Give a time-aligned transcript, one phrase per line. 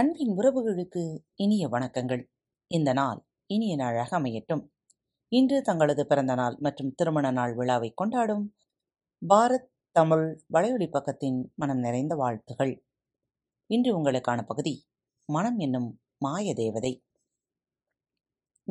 [0.00, 2.24] அன்பின் உறவுகளுக்கு இனிய வணக்கங்கள்.
[2.66, 4.68] இந்த நாள் இனிய நாளாக அமையட்டும்.
[5.28, 8.56] இன்று தங்களது பிறந்த நாள் மற்றும் திருமண நாள் விழாவை கொண்டாடும்
[9.28, 12.84] பாரத் தமிழ் வலையொலி பக்கத்தின் மனம் நிறைந்த வாழ்த்துகள்.
[13.66, 14.86] இன்று உங்களுக்கான பகுதி
[15.24, 17.04] மனம் என்னும் மாய தேவதை.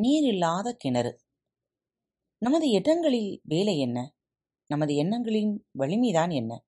[0.01, 1.21] நீரில்லாத கிணறு.
[2.37, 4.15] நமது எண்ணங்களில் வேலை என்ன?
[4.67, 6.65] நமது எண்ணங்களின் வலிமைதான் என்ன?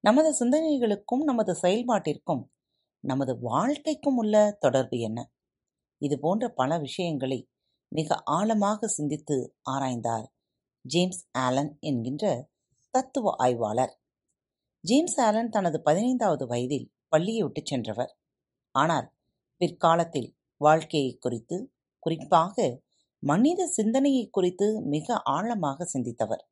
[0.00, 2.44] நமது சிந்தனைகளுக்கும் நமது செயல்பாட்டிற்கும்
[3.04, 5.18] நமது வாழ்க்கைக்கும் உள்ள தொடர்பு என்ன?
[5.98, 7.38] இது போன்ற பல விஷயங்களை
[7.92, 9.36] மிக ஆழமாக சிந்தித்து
[9.70, 10.26] ஆராய்ந்தார்
[10.84, 12.24] ஜேம்ஸ் ஆலன் என்கின்ற
[12.94, 13.92] தத்துவ ஆய்வாளர்.
[14.84, 18.12] ஜேம்ஸ் ஆலன் தனது பதினைந்தாவது வயதில் பள்ளியை விட்டுச் சென்றவர்.
[18.74, 19.08] ஆனால்
[19.60, 21.56] பிற்காலத்தில் வாழ்க்கையை குறித்து
[21.98, 22.56] குறிப்பாக
[23.22, 26.44] மனித சிந்தனையை குறித்து மிக ஆழமாக சிந்தித்தவர்.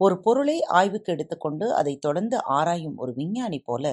[0.00, 3.84] ஒரு பொருளை ஆய்வுக்கு எடுத்துக்கொண்டு அதை தொடர்ந்து ஆராயும் ஒரு விஞ்ஞானி போல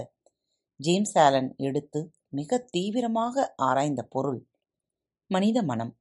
[0.80, 1.99] ஜேம்ஸ் ஆலன் எடுத்து
[2.30, 4.39] மிக தீவிரமாக ஆராய்ந்த பொருள்
[5.30, 5.91] மனித மனம்.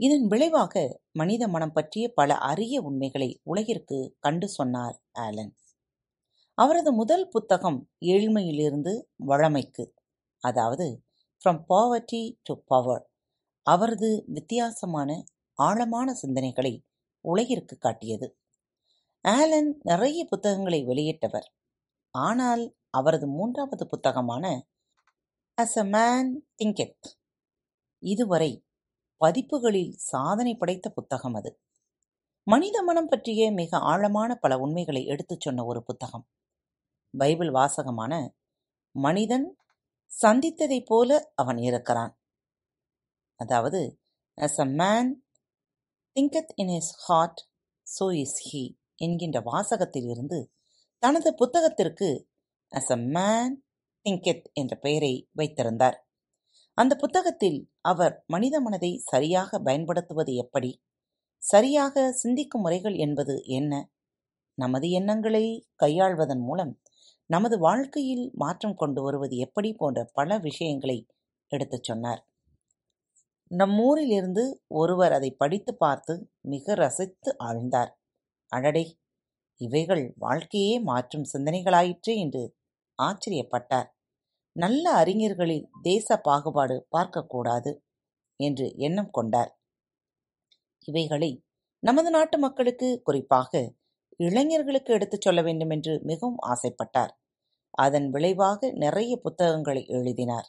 [0.00, 0.74] இதன் விளைவாக
[1.12, 5.52] மனித மனம் பற்றிய பல அரிய உண்மைகளை உலகிற்கு கண்டு சொன்னார் ஆலன்.
[6.58, 7.78] அவரது முதல் புத்தகம்
[8.12, 8.92] ஏழ்மையிலிருந்து
[9.24, 9.84] வழமைக்கு
[10.44, 10.86] அதாவது
[11.42, 13.04] ஃப்ரம் பாவர்டி டு பவர்
[13.66, 15.10] அவரது வித்தியாசமான
[15.58, 16.74] ஆழமான சிந்தனைகளை
[17.24, 18.28] உலகிற்கு காட்டியது.
[19.24, 21.48] ஆலன் நிறைய புத்தகங்களை வெளியிட்டவர்.
[22.14, 24.44] ஆனால் அவரது மூன்றாவது புத்தகமான
[25.58, 27.08] அஸ் அ மேன் திங்கெத்
[28.02, 28.50] இதுவரை
[29.20, 31.50] பதிப்புகளில் சாதனை படைத்த புத்தகம் அது.
[32.46, 36.24] மனித மனம் பற்றிய மிக ஆழமான பல உண்மைகளை எடுத்துச் சொன்ன ஒரு புத்தகம்.
[37.14, 38.12] பைபிள் வாசகமான
[38.94, 39.46] மனிதன்
[40.22, 42.12] சந்தித்ததைப் போல அவன் இருக்கிறான்.
[43.40, 43.80] அதாவது
[44.38, 45.10] as a man
[46.16, 47.40] thinketh in his heart
[47.86, 48.64] so is he
[48.96, 50.38] என்கின்ற வாசகத்தில் இருந்து
[51.02, 52.08] தனது புத்தகத்திற்கு
[52.72, 53.54] அஸ் அ மேன்
[54.06, 55.96] திங்கெத் என்ற பெயரை வைத்திருந்தார்.
[56.78, 60.70] அந்த புத்தகத்தில் அவர் மனித மனதை சரியாக பயன்படுத்துவது எப்படி?
[61.42, 63.72] சரியாக சிந்திக்கும் முறைகள் என்பது என்ன?
[64.58, 65.44] நமது எண்ணங்களை
[65.82, 66.72] கையாள்வதன் மூலம்
[67.30, 70.98] நமது வாழ்க்கையில் மாற்றம் கொண்டு வருவது எப்படி போன்ற பல விஷயங்களை
[71.50, 72.22] எடுத்துச் சொன்னார்.
[73.50, 76.14] நம்மூரிலிருந்து ஒருவர் அதை படித்து பார்த்து
[76.48, 77.92] மிக ரசித்து ஆழ்ந்தார்.
[78.52, 78.84] அடடே!
[79.60, 82.42] இவைகள் வாழ்க்கையே மாற்றும் சிந்தனைகளாயிற்றே என்று
[83.02, 83.88] ஆச்சரியப்பட்டார்.
[84.52, 87.78] நல்ல அறிஞர்களில் தேச பாகுபாடு பார்க்கக்கூடாது
[88.36, 89.58] என்று எண்ணம் கொண்டார்.
[90.84, 91.44] இவைகளை
[91.78, 93.72] நமது நாட்டு மக்களுக்கு குறிப்பாக
[94.16, 97.12] இளைஞர்களுக்கு எடுத்துச் சொல்ல வேண்டும் என்று மிகவும் ஆசைப்பட்டார்.
[97.70, 100.48] அதன் விளைவாக நிறைய புத்தகங்களை எழுதினார்.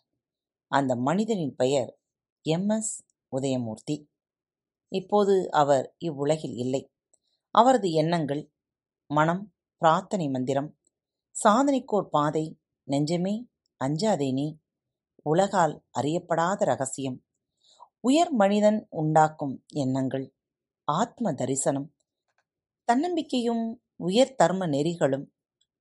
[0.68, 1.98] அந்த மனிதனின் பெயர்
[2.46, 2.70] எம்.
[2.70, 3.04] எஸ்.
[3.36, 3.96] உதயமூர்த்தி.
[4.92, 6.92] இப்போது அவர் இவ்வுலகில் இல்லை.
[7.52, 8.52] அவரது எண்ணங்கள்
[9.08, 10.79] மனம் பிரார்த்தனை மந்திரம்
[11.40, 12.46] சாதனைக்கோர் பாதை
[12.88, 13.34] நெஞ்சமே
[13.82, 14.48] அஞ்சாதே நீ.
[15.26, 17.18] உலகால் அறியப்படாத ரகசியம்.
[18.00, 20.26] உயர் மனிதன் உண்டாக்கும் எண்ணங்கள்
[20.88, 21.88] ஆத்ம தரிசனம்.
[22.88, 23.64] தன்னம்பிக்கையும்
[23.96, 25.26] உயர் தர்ம நெறிகளும்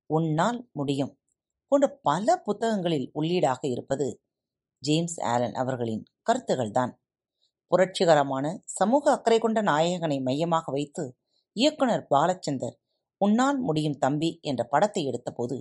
[0.09, 1.13] உன்னால் முடியும்
[1.71, 4.07] போன்ற பல புத்தகங்களில் உள்ளீடாக இருப்பது
[4.83, 6.93] ஜேம்ஸ் ஆலன் அவர்களின் கருத்துகள்தான்
[7.71, 11.03] புரட்சிகரமான சமூக அக்கறை கொண்ட நாயகனை மையமாக வைத்து
[11.55, 12.77] இயக்குனர் பாலச்சந்தர்
[13.21, 15.57] உன்னால் முடியும் தம்பி என்ற படத்தை எடுத்தபோது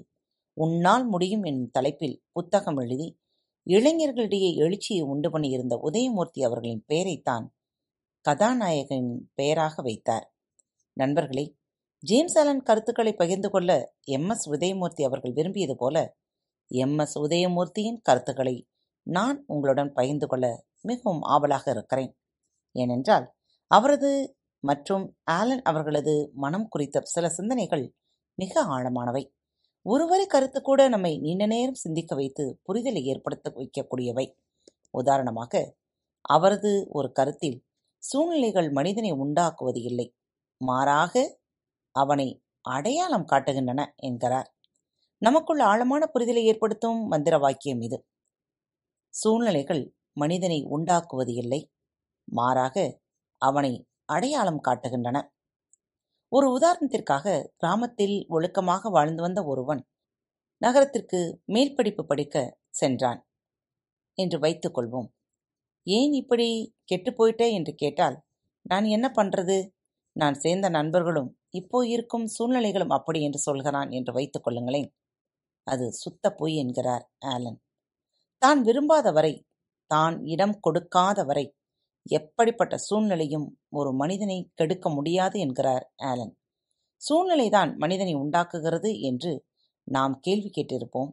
[0.56, 3.08] உன்னால் முடியும் என்னும் தலைப்பில் புத்தகம் எழுதி
[3.66, 7.46] இளைஞர்களிடையே எழுச்சியை உண்டு பண்ணியிருந்த உதயமூர்த்தி அவர்களின் பெயரைத்தான்
[8.24, 10.26] கதாநாயகனின் பெயராக வைத்தார்.
[10.96, 11.44] நண்பர்களே
[12.02, 13.70] ஜேம்ஸ் ஆலன் கருத்துக்களை பகிர்ந்து கொள்ள
[14.08, 14.28] எம்.
[14.28, 14.46] எஸ்.
[14.50, 15.96] உதயமூர்த்தி அவர்கள் விரும்பியது போல
[16.70, 16.98] எம்.
[16.98, 17.16] எஸ்.
[17.18, 18.56] உதயமூர்த்தியின் கருத்துக்களை
[19.06, 20.46] நான் உங்களுடன் பகிர்ந்து கொள்ள
[20.82, 22.12] மிகவும் ஆவலாக இருக்கிறேன்.
[22.74, 23.26] ஏனென்றால்
[23.70, 24.10] அவரது
[24.60, 27.94] மற்றும் ஆலன் அவர்களது மனம் குறித்த சில சிந்தனைகள்
[28.34, 29.24] மிக ஆழமானவை.
[29.82, 34.26] ஒருவரி கருத்து கூட நம்மை நீண்ட நேரம் சிந்திக்க வைத்து புரிதலை ஏற்படுத்த வைக்கக்கூடியவை.
[34.90, 35.74] உதாரணமாக
[36.20, 37.64] அவரது ஒரு கருத்தில்
[38.02, 40.14] சூழ்நிலைகள் மனிதனை உண்டாக்குவது இல்லை.
[40.60, 41.38] மாறாக
[41.90, 44.54] அவனை அடையாளம் காட்டுகின்றன என்கிறார்.
[45.18, 48.06] நமக்குள் ஆழமான புரிதலை ஏற்படுத்தும் மந்திர வாக்கியம் இது.
[49.14, 51.70] சூழ்நிலைகள் மனிதனை உண்டாக்குவது இல்லை.
[52.24, 53.00] மாறாக
[53.42, 55.18] அவனை அடையாளம் காட்டுகின்றன.
[56.32, 57.26] ஒரு உதாரணத்திற்காக
[57.56, 59.82] கிராமத்தில் ஒழுக்கமாக வாழ்ந்து வந்த ஒருவன்
[60.62, 62.36] நகரத்திற்கு மேல் படிப்பு படிக்க
[62.70, 63.20] சென்றான்
[64.18, 65.08] என்று வைத்துக் கொள்வோம்.
[65.86, 66.48] ஏன் இப்படி
[66.84, 67.48] கெட்டு போயிட்டே?
[67.52, 68.16] என்று கேட்டால்
[68.66, 69.58] நான் என்ன பண்றது?
[70.16, 74.88] நான் சேர்ந்த நண்பர்களும் இப்போ இருக்கும் சூழ்நிலைகளும் அப்படி என்று சொல்கிறான் என்று வைத்துக் கொள்ளுங்களேன்.
[75.66, 77.58] அது சுத்த பொய் என்கிறார் ஆலன்.
[78.42, 79.34] தான் விரும்பாத வரை
[79.90, 81.46] தான் இடம் கொடுக்காத வரை
[82.08, 86.34] எப்படிப்பட்ட சூழ்நிலையும் ஒரு மனிதனை கெடுக்க முடியாது என்கிறார் ஆலன்.
[87.02, 89.32] சூழ்நிலைதான் மனிதனை உண்டாக்குகிறது என்று
[89.86, 91.10] நாம் கேள்வி கேட்டிருப்போம்.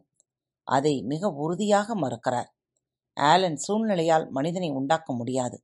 [0.66, 2.48] அதை மிக உறுதியாக மறுக்கிறார்.
[3.16, 5.58] ஆலன் சூழ்நிலையால் மனிதனை உண்டாக்க முடியாது.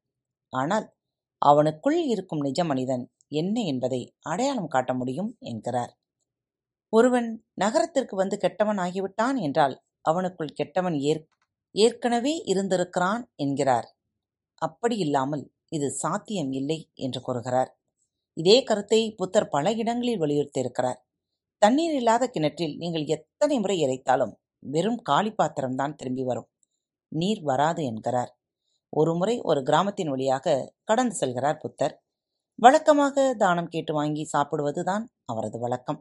[0.53, 0.87] ஆனால்
[1.43, 5.93] அவனுக்குள் இருக்கும் நிஜ மனிதன் என்ன என்பதை அடையாளம் காட்ட முடியும் என்கிறார்.
[6.93, 9.75] ஒருவன் நகரத்திற்கு வந்து கெட்டவன் ஆகிவிட்டான் என்றால்
[10.11, 11.23] அவனுக்குள் கெட்டவன் ஏற்
[11.75, 13.89] ஏற்கனவே இருந்திருக்கிறான் என்கிறார்
[14.63, 17.71] அப்படி இல்லாமல் இது சாத்தியம் இல்லை என்று கூறுகிறார்.
[18.37, 20.99] இதே கருத்தை புத்தர் பல இடங்களில் வலியுறுத்தியிருக்கிறார்.
[21.63, 24.33] தண்ணீர் இல்லாத கிணற்றில் நீங்கள் எத்தனை முறை இறைத்தாலும்
[24.65, 26.49] வெறும் காலி பாத்திரம்தான் திரும்பி வரும்.
[27.13, 28.31] நீர் வராது என்கிறார்.
[28.93, 30.55] ஒருமுறை ஒரு கிராமத்தின் வழியாக
[30.85, 31.95] கடந்து செல்கிறார் புத்தர்.
[32.59, 36.01] வழக்கமாக தானம் கேட்டு வாங்கி சாப்பிடுவதுதான் அவரது வழக்கம்.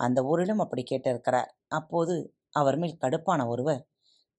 [0.00, 1.50] அந்த ஊரிலும் அப்படி கேட்டிருக்கிறார்.
[1.68, 2.14] அப்போது
[2.50, 3.82] அவர் மேல் கடுப்பான ஒருவர்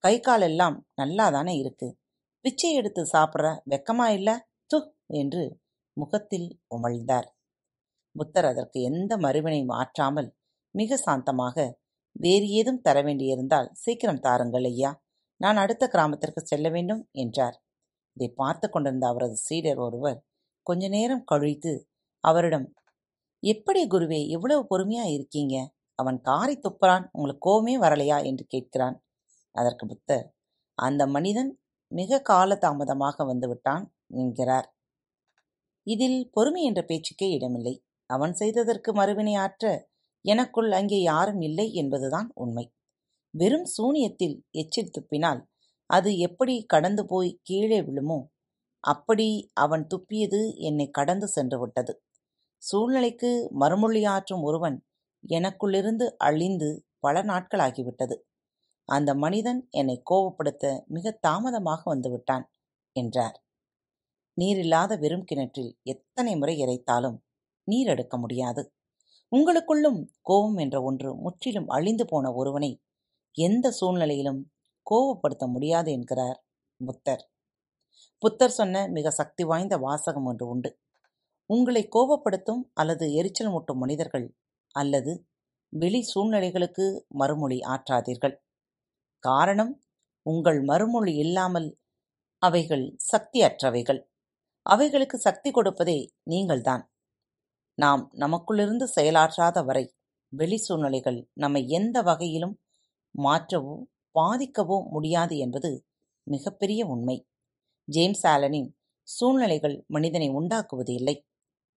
[0.03, 1.87] கை காலெல்லாம் நல்லாதானே இருக்கு?
[2.45, 4.29] பிச்சை எடுத்து சாப்பிட்ற வெக்கமா இல்ல?
[4.71, 4.77] து!
[5.13, 5.43] என்று
[5.97, 7.27] முகத்தில் உமிழ்ந்தார்.
[8.15, 10.29] புத்தர் அதற்கு எந்த மறுவினை மாற்றாமல்
[10.75, 11.57] மிக சாந்தமாக
[12.15, 14.91] வேறு ஏதும் தர வேண்டியிருந்தால் சீக்கிரம் தாருங்கள் ஐயா
[15.41, 17.57] நான் அடுத்த கிராமத்திற்கு செல்ல வேண்டும் என்றார்.
[18.17, 20.19] இதை பார்த்து கொண்டிருந்த அவரது சீடர் ஒருவர்
[20.67, 21.73] கொஞ்ச நேரம் கழித்து
[22.23, 22.67] அவரிடம்
[23.43, 25.55] எப்படி குருவே இவ்வளவு பொறுமையா இருக்கீங்க?
[25.99, 28.17] அவன் காரை துப்புறான் உங்களுக்கு கோவமே வரலையா?
[28.25, 28.97] என்று கேட்கிறான்.
[29.55, 30.25] அதற்கு புத்தர்
[30.77, 31.51] அந்த மனிதன்
[31.91, 33.85] மிக கால தாமதமாக வந்துவிட்டான்
[34.15, 34.67] என்கிறார்.
[35.87, 37.75] இதில் பொறுமை என்ற பேச்சுக்கே இடமில்லை.
[38.09, 39.65] அவன் செய்ததற்கு மறுவினை ஆற்ற
[40.25, 42.65] எனக்குள் அங்கே யாரும் இல்லை என்பதுதான் உண்மை.
[43.33, 45.41] வெறும் சூனியத்தில் எச்சில் துப்பினால்
[45.89, 48.19] அது எப்படி கடந்து போய் கீழே விழுமோ
[48.83, 51.93] அப்படி அவன் துப்பியது என்னை கடந்து சென்று விட்டது.
[52.63, 54.77] சூழ்நிலைக்கு மறுமொழியாற்றும் ஒருவன்
[55.23, 58.15] எனக்குள்ளிருந்து அழிந்து பல நாட்களாகிவிட்டது
[58.91, 62.45] அந்த மனிதன் என்னை கோபப்படுத்த மிக தாமதமாக வந்துவிட்டான்
[62.95, 63.37] என்றார்.
[64.37, 67.17] நீரில்லாத வெறும் கிணற்றில் எத்தனை முறை இறைத்தாலும்
[67.67, 68.63] நீர் எடுக்க முடியாது.
[69.31, 72.71] உங்களுக்குள்ளும் கோபம் என்ற ஒன்று முற்றிலும் அழிந்து போன ஒருவனை
[73.37, 74.41] எந்த சூழ்நிலையிலும்
[74.87, 76.39] கோபப்படுத்த முடியாது என்கிறார்
[76.79, 77.23] புத்தர்.
[78.21, 80.69] புத்தர் சொன்ன மிக சக்தி வாய்ந்த வாசகம் ஒன்று உண்டு.
[81.49, 84.27] உங்களை கோபப்படுத்தும் அல்லது எரிச்சல் மூட்டும் மனிதர்கள்
[84.75, 85.13] அல்லது
[85.73, 86.85] வெளி சூழ்நிலைகளுக்கு
[87.19, 88.35] மறுமொழி ஆற்றாதீர்கள்.
[89.23, 89.73] காரணம்
[90.25, 91.69] உங்கள் மறுமொழி இல்லாமல்
[92.41, 94.01] அவைகள் சக்தியற்றவைகள்.
[94.65, 96.83] அவைகளுக்கு சக்தி கொடுப்பதே நீங்கள்தான்.
[97.77, 99.85] நாம் நமக்குள்ளிருந்து செயலாற்றாத வரை
[100.33, 102.55] வெளி சூழ்நிலைகள் நம்மை எந்த வகையிலும்
[103.15, 103.75] மாற்றவோ
[104.15, 105.71] பாதிக்கவோ முடியாது என்பது
[106.27, 107.17] மிகப்பெரிய உண்மை.
[107.87, 108.69] ஜேம்ஸ் ஆலனின்
[109.07, 111.15] சூழ்நிலைகள் மனிதனை உண்டாக்குவது இல்லை.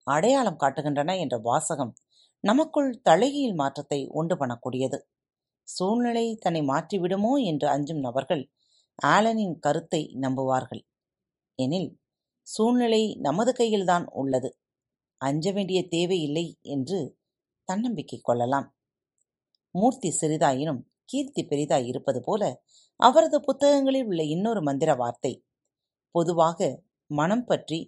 [0.06, 1.92] அடையாளம் காட்டுகின்றன என்ற வாசகம்
[2.44, 4.98] நமக்குள் தலைகீழ் மாற்றத்தை உண்டு பண்ணக்கூடியது.
[5.68, 8.42] சூழ்நிலை தன்னை மாற்றிவிடுமோ என்று அஞ்சும் நபர்கள்
[9.06, 10.82] ஆலனின் கருத்தை நம்புவார்கள்.
[11.58, 11.90] எனில்
[12.46, 14.50] சூழ்நிலை நமது கையில்தான் உள்ளது.
[15.20, 16.98] அஞ்ச வேண்டிய தேவையில்லை என்று
[17.68, 18.68] தன்னம்பிக்கை கொள்ளலாம்.
[19.70, 22.42] மூர்த்தி சிறிதாயினும் கீர்த்தி பெரிதாய் இருப்பது போல
[23.00, 25.32] அவரது புத்தகங்களில் உள்ள இன்னொரு மந்திர வார்த்தை
[26.14, 26.58] பொதுவாக
[27.10, 27.78] மனம் பற்றி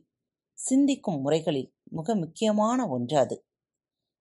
[0.58, 3.36] சிந்திக்கும் முறைகளில் மிக முக்கியமான ஒன்று அது.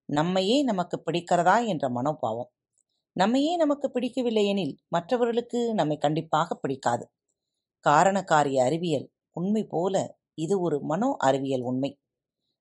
[0.09, 2.51] நம்மையே நமக்கு பிடிக்கிறதா என்ற மனோபாவம்.
[3.15, 7.05] நம்மையே நமக்கு பிடிக்கவில்லை எனில் மற்றவர்களுக்கு நம்மை கண்டிப்பாக பிடிக்காது.
[7.85, 9.95] காரணக்காரிய அறிவியல் உண்மை போல
[10.35, 11.91] இது ஒரு மனோ அறிவியல் உண்மை.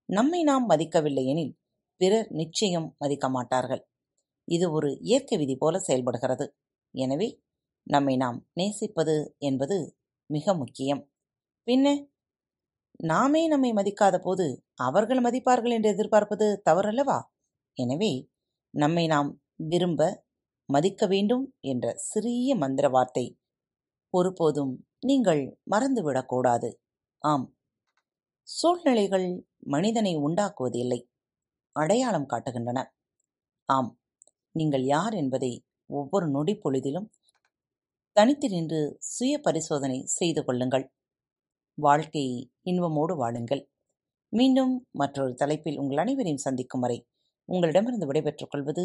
[0.08, 1.52] நம்மை நாம் மதிக்கவில்லை எனில்
[2.00, 3.82] பிறர் நிச்சயம் மதிக்க மாட்டார்கள்.
[4.48, 6.46] இது ஒரு இயற்கை விதி போல செயல்படுகிறது.
[6.94, 7.28] எனவே
[7.86, 9.76] நம்மை நாம் நேசிப்பது என்பது
[10.30, 11.02] மிக முக்கியம்.
[11.66, 11.86] பின்ன
[13.04, 14.46] நாமே நம்மை மதிக்காத போது
[14.80, 17.18] அவர்கள் மதிப்பார்கள் என்று எதிர்பார்ப்பது தவறல்லவா?
[17.76, 18.12] எனவே
[18.74, 19.30] நம்மை நாம்
[19.72, 20.02] விரும்ப
[20.68, 23.38] மதிக்க வேண்டும் என்ற சிறிய மந்திர வார்த்தை.
[24.14, 26.70] ஒருபோதும் நீங்கள் மறந்துவிடக்கூடாது
[27.24, 27.46] ஆம்.
[28.48, 31.00] சூழ்நிலைகள் மனிதனை உண்டாக்குவதில்லை.
[31.76, 32.80] அடையாளம் காட்டுகின்றன.
[33.68, 33.90] ஆம்.
[34.54, 35.52] நீங்கள் யார் என்பதை
[35.90, 37.08] ஒவ்வொரு நொடி பொழுதிலும்
[38.16, 40.86] தனித்து நின்று சுய பரிசோதனை செய்து கொள்ளுங்கள்.
[41.78, 43.62] வாழ்க்கையை இன்பமோடு வாழுங்கள்.
[44.32, 46.98] மீண்டும் மற்றொரு தலைப்பில் உங்கள் அனைவரையும் சந்திக்கும் வரை
[47.48, 48.84] உங்களிடமிருந்து விடைபெற்றுக் கொள்வது